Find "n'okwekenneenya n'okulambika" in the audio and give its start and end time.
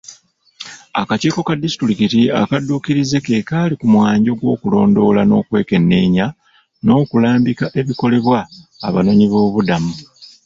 5.25-7.65